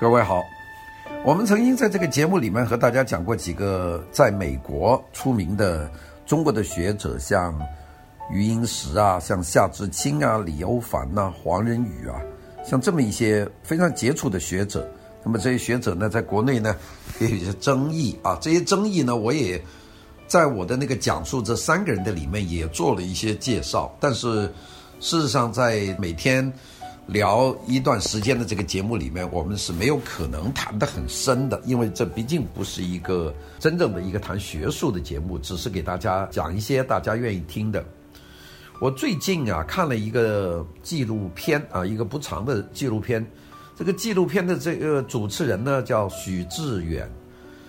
[0.00, 0.42] 各位好，
[1.26, 5.90] 我们曾经在这个节目里面和大家讲过几个在美国出名的
[6.24, 7.54] 中国的学者，像
[8.32, 12.18] 余英时啊，像夏志清啊，李欧梵呐，黄仁宇啊，
[12.64, 14.90] 像这么一些非常杰出的学者。
[15.22, 16.74] 那么这些学者呢，在国内呢
[17.18, 19.62] 也有一些争议啊，这些争议呢，我也
[20.26, 23.94] 在我的那个讲述这三个人的里面也做了一些介绍。
[24.00, 24.50] 但是
[24.98, 26.50] 事实上，在每天。
[27.12, 37.84] 聊一段时间的这个节目里面，我们是没有可能谈得很深的，因为这毕竟不是一个真正的一个谈学术的节目，只是给大家讲一些大家愿意听的。
[38.80, 43.26] 我最近啊看了一个纪录片啊，一个不长的纪录片。
[43.76, 47.10] 这个纪录片的这个主持人呢叫许志远，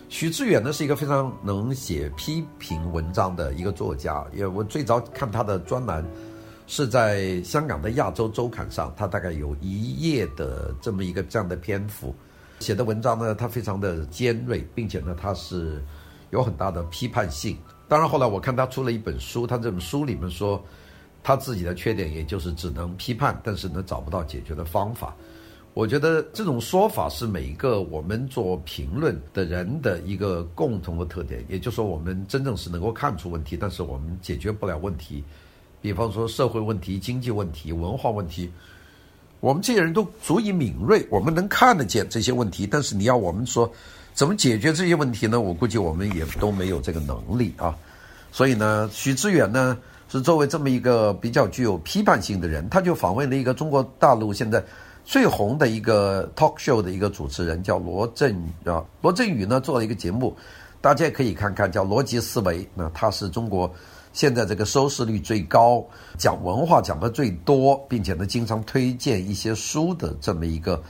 [0.08, 6.06] 许志远呢是一个非常能写批评文章的一个作家，因为我最早看他的专栏。
[6.72, 12.16] 是在香港的《亚洲周刊》上，他大概有一页的这么一个这样的篇幅，
[12.62, 15.84] 写的文章呢，他非常的尖锐，并且呢，他是
[16.30, 17.58] 有很大的批判性。
[17.90, 20.64] 当然后来我看他出了一本书，他这本书里面说，
[21.22, 25.14] 他自己的缺点也就是只能批判，但是呢找不到解决的方法。
[25.74, 35.22] 我觉得这种说法是每一个我们做评论的人的一个共同的特点，也就是说，我们真正是能够看出问题，但是我们解决不了问题。
[35.82, 38.52] 比方说社会问题、经济问题、文化问题，
[39.40, 42.68] 我们这些人都足以敏锐，我们能看得见这些问题。
[42.68, 43.68] 但是你要我们说
[44.14, 45.42] 怎么解决这些问题呢？
[45.42, 47.76] 我估计我们也都没有这个能力啊。
[48.32, 49.76] 所以呢，许知远呢
[50.08, 54.64] 是作为这么一个比较具有批判性的人，他就访问了一个中国大陆现在
[55.04, 58.86] 最红的一个 talk show 的一个主持人，叫罗振宇啊。
[59.02, 60.38] 罗振宇呢做了一个节目，
[60.80, 62.64] 大家也可以看看，叫《逻辑思维》。
[62.76, 63.74] 那他是中国。
[64.14, 65.86] 现在这个收视率最高，
[66.18, 70.82] 讲文化讲的最多，并且呢经常推荐一些书的这么一个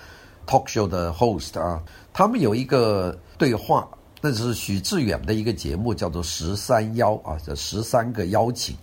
[0.47, 3.87] talk show 的 host 啊，他们有一个对话，
[4.21, 8.75] 那是许志远的一个节目，叫做《十三邀》啊，这十三个邀请。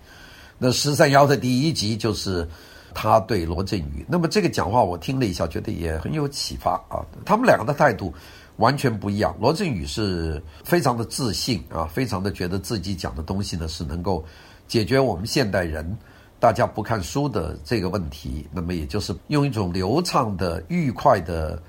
[0.58, 2.48] 那《十三邀》的第一集就是
[2.94, 7.04] 他对罗振宇，那么这个讲话我听了一下，觉得也很有启发啊。
[7.24, 8.14] 他们两个的态度。
[8.58, 9.36] 完全不一样。
[9.40, 14.24] 罗振宇是非常的自信啊，非常的觉得自己讲的东西呢是能够
[14.68, 15.96] 解决我们现代人
[16.38, 18.46] 大家不看书的这个问题。
[18.52, 21.60] 那么也就是用一种流畅的、愉快的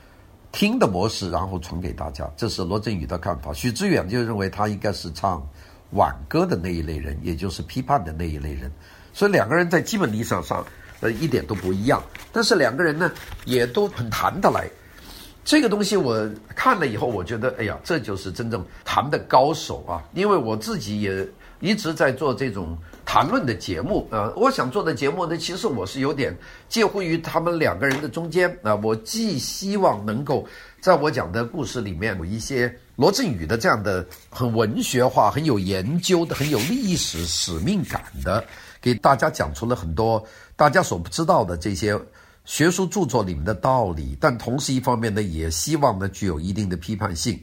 [0.51, 2.29] 听的模式，然后传给大家。
[2.35, 3.53] 这是罗振宇的看法。
[3.53, 5.47] 许知远就认为他应该是唱
[5.91, 8.71] 挽歌的那一类人，也就是批判的那一类人。
[9.13, 10.65] 所以两个人在基本立场上
[11.01, 12.01] 呃一点都不一样，
[12.31, 13.11] 但是两个人呢
[13.45, 14.67] 也都很谈得来。
[15.45, 20.03] 这个东西我看了以后，我觉得，哎呀，这就是真正谈的高手啊！
[20.13, 21.27] 因为我自己也
[21.59, 24.31] 一直在做这种谈论的节目啊。
[24.35, 28.75] 我想做的节目呢，其实我是有点介乎于他们两个人的中间啊。
[28.75, 30.45] 我既希望能够
[30.81, 38.43] 在我讲的故事里面有一些罗振宇的这样的很文学化、很有研究的、很有历史使命感的，
[38.79, 40.23] 给大家讲出了很多
[40.55, 41.99] 大家所不知道的这些。
[42.45, 47.39] 学术著作里面的道理，但同时一方面呢，也希望呢具有一定的批判性。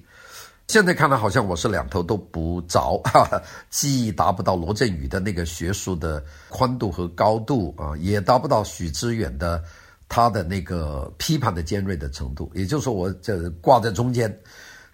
[0.68, 3.40] 现在看来，好像我是两头都不着，哈哈，
[3.70, 9.62] 既达不到罗振宇的那个学术的宽度和高度啊，也达不到许知远的
[10.08, 12.50] 他的那个批判的尖锐的程度。
[12.52, 14.36] 也就是说，我这挂在中间。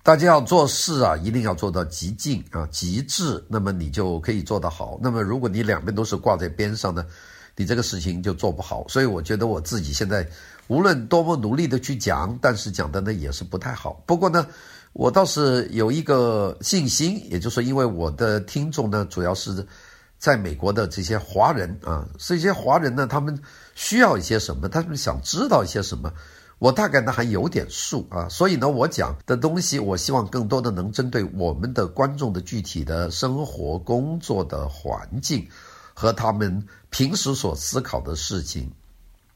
[0.05, 4.99] 大家要做事啊，一定要做到极尽啊、极致，那么你就可以做得好。
[5.01, 7.07] 那么如果你两边都是挂在边上呢？
[7.57, 10.27] 你这个事情就做不好，所以我觉得我自己现在
[10.69, 14.03] 无论多么努力的去讲，但是讲的呢也是不太好。
[14.07, 14.47] 不过呢，
[14.95, 19.67] 我倒是有一个信心，也就是，因为我的听众呢主要是
[20.19, 23.39] 在美国的这些华人啊，这些华人呢他们
[23.75, 26.11] 需要一些什么，他们想知道一些什么，
[26.59, 35.47] 我大概呢还有点数啊，所以呢我讲的东西，我希望更多的能针对我们的观众的具体的生活、工作的环境。
[35.95, 38.71] 和他们平时所思考的事情，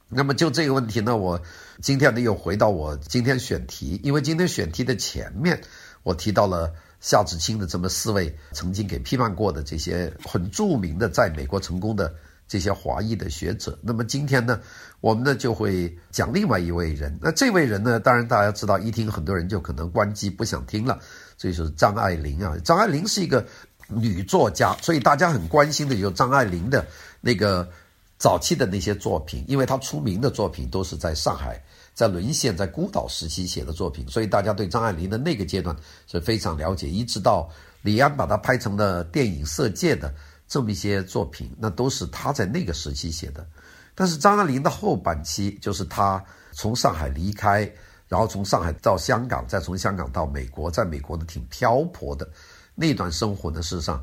[0.09, 1.41] 那么就这个问题呢，我
[1.81, 5.61] 今天呢又回到我今天选题，因为今天选题的前面
[6.03, 12.15] 我提到了夏志清的这么四位曾经给批判过的这些很著名的在美国成功的
[12.49, 14.61] 这些华裔的学者，那么今天呢，
[15.01, 20.99] 我们呢就会讲另外一位人，那这位人呢，当然大家知道，一听很多人就可能关机不想听了，
[21.37, 23.47] 所以说张爱玲啊，张爱玲是一个。
[23.89, 26.87] 女作家，所以大家很关心的就是张爱玲的
[27.21, 27.69] 那个
[28.19, 31.63] 早期的那些作品，因为她出名的作品都是在上海、
[31.95, 35.75] 在沦陷、在孤岛时期写的作品，所以大家对张爱玲的那个阶段
[36.07, 36.89] 是非常了解。
[36.89, 37.49] 一直到
[37.83, 40.13] 李安把她拍成了电影《色戒》的
[40.49, 43.47] 这么一些作品，那都是她在那个时期写的。
[43.95, 46.23] 但是张爱玲的后半期，就是她
[46.53, 47.71] 从上海离开，
[48.09, 52.29] 然后从上海到香港，再从香港到美国，在美国呢挺漂泊的
[52.77, 54.01] 那段生活呢，事实上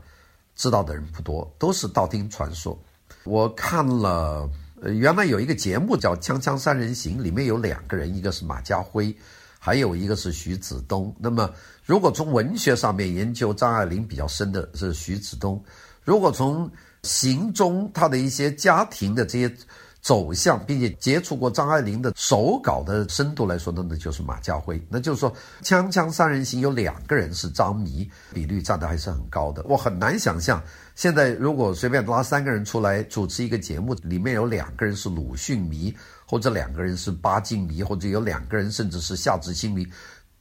[0.56, 2.78] 知道的人不多，都是道听传说。
[3.24, 4.50] 我看了，
[4.82, 9.16] 原来有一个节目叫《锵锵三人行》，里面有两个人，一个是马家辉，
[9.58, 11.16] 还有一个是徐子东。
[11.18, 11.50] 那么，
[11.86, 15.64] 如果从文学上面研究张爱玲比较深的是徐子东，
[16.04, 16.70] 如果从
[17.04, 19.56] 行踪他的一些家庭的这些。
[20.04, 24.80] 走向，并且接触过张爱玲的手稿的深度来说呢，那就是马家辉。
[24.90, 25.34] 那就是说，
[25.64, 29.64] 《锵锵三人行》有两个人是张迷，比率占的还是很高的。
[29.64, 30.62] 我很难想象，
[30.94, 35.96] 现在如果随便拉三个人出来主持一个节目，里面有两个人是鲁迅迷，
[36.28, 39.88] 或者两个人是巴金迷，或者有两个人甚至是夏志清迷，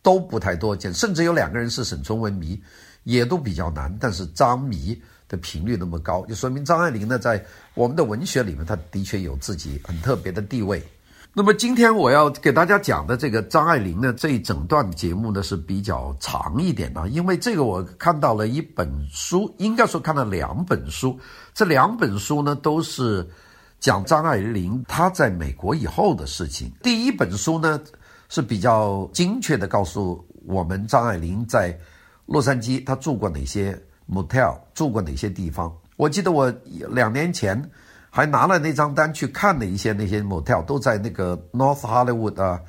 [0.02, 0.92] 都不太多见。
[0.92, 2.60] 甚至有两个人是沈从文迷，
[3.04, 3.96] 也都比较难。
[4.00, 5.00] 但是张迷。
[5.32, 7.42] 的频率那么高，就说明张爱玲呢，在
[7.72, 10.80] 我们的文学里面，她的确有自己很特别的地位。
[11.32, 21.18] 那么今天我要给大家讲的这个张爱玲呢，这一整段节目呢是比较长一点的，因为这个我看到了一本书，应该说看了两本书，
[21.54, 23.26] 这两本书呢都是
[23.80, 26.70] 讲张爱玲她在美国以后的事情。
[26.82, 27.80] 第一本书呢
[28.28, 31.74] 是比较精确的告诉我们张爱玲在
[32.26, 33.82] 洛杉矶她住过哪些。
[34.12, 35.72] Motel 住过哪些地方？
[35.96, 36.52] 我记得我
[36.90, 37.70] 两年前
[38.10, 42.60] 还拿了那张单去看了一些那些 motel，都在那个 North Hollywood 啊，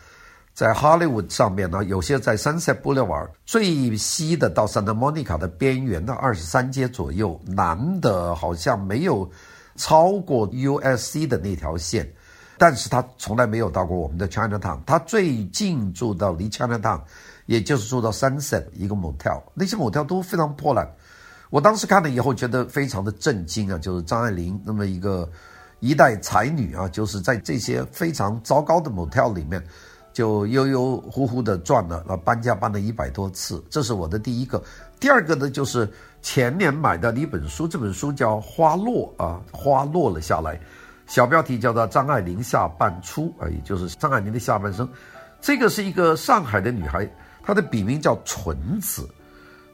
[0.54, 9.30] 在 Hollywood 上面呢，有些在 Sunset Boulevard 最西的到 Santa Monica 的边缘的二十三街左右，南的好像没有
[9.76, 12.08] 超过 USC 的那条线，
[12.58, 17.02] 但是他从来没有到过我们的 Chinatown，他最近住到离 Chinatown，
[17.48, 20.88] 也就是住到 Sunset 一个 motel，那些 motel 都非常破烂。
[21.54, 23.78] 我当时看了以后，觉得非常的震惊啊！
[23.78, 25.30] 就是张爱玲那么一个
[25.82, 29.64] 一代才女啊，就是在这些非常糟糕的 motel 里面，
[30.12, 33.64] 就悠悠乎乎的转了，那，搬家搬了一百多次。
[33.70, 34.60] 这是我的第一个。
[35.00, 35.88] 第二个呢，就是
[36.24, 40.60] 前年买的一本书，这本书叫《花落》啊，花落了下来，
[41.06, 44.90] 小标题叫做《张爱玲下半初》啊，也就是张爱玲的下半生。
[45.40, 47.08] 这个是一个上海的女孩，
[47.44, 49.08] 她的笔名叫纯子。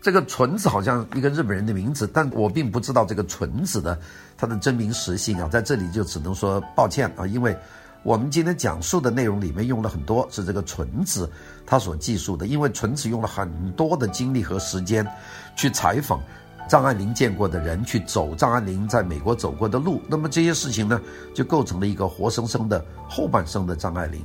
[0.02, 4.00] 这个纯子好像一个日本人的名字，但我并不知道这个纯子的
[4.38, 7.56] 他的真名实姓啊，在这里就只能说抱歉啊，因为
[8.04, 11.30] 我们今天讲述的内容里面用了很多是这个纯子
[11.66, 15.06] 他所记述的，因为纯子用了很多的精力和时间
[15.58, 16.22] 去采访
[16.70, 21.02] 张爱玲见过的人，去走张爱玲在美国走过的路，那么这些事情呢，
[21.36, 24.24] 就构成了一个活生生的后半生的张爱玲。